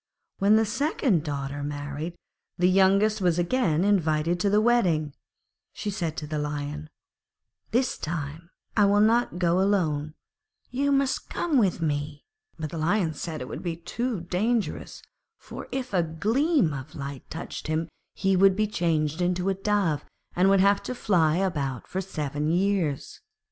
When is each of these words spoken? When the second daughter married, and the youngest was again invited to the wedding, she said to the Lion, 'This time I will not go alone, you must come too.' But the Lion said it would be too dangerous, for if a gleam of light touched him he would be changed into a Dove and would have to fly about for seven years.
When 0.39 0.55
the 0.55 0.65
second 0.65 1.23
daughter 1.23 1.61
married, 1.61 2.13
and 2.13 2.17
the 2.57 2.67
youngest 2.69 3.21
was 3.21 3.37
again 3.37 3.83
invited 3.83 4.39
to 4.39 4.49
the 4.49 4.59
wedding, 4.59 5.13
she 5.73 5.91
said 5.91 6.17
to 6.17 6.25
the 6.25 6.39
Lion, 6.39 6.89
'This 7.69 7.99
time 7.99 8.49
I 8.75 8.85
will 8.85 8.99
not 8.99 9.37
go 9.37 9.61
alone, 9.61 10.15
you 10.71 10.91
must 10.91 11.29
come 11.29 11.61
too.' 11.69 12.15
But 12.57 12.71
the 12.71 12.79
Lion 12.79 13.13
said 13.13 13.41
it 13.41 13.47
would 13.47 13.61
be 13.61 13.75
too 13.75 14.21
dangerous, 14.21 15.03
for 15.37 15.67
if 15.71 15.93
a 15.93 16.01
gleam 16.01 16.73
of 16.73 16.95
light 16.95 17.29
touched 17.29 17.67
him 17.67 17.87
he 18.15 18.35
would 18.35 18.55
be 18.55 18.65
changed 18.65 19.21
into 19.21 19.49
a 19.49 19.53
Dove 19.53 20.03
and 20.35 20.49
would 20.49 20.61
have 20.61 20.81
to 20.81 20.95
fly 20.95 21.35
about 21.35 21.85
for 21.85 22.01
seven 22.01 22.49
years. 22.49 23.21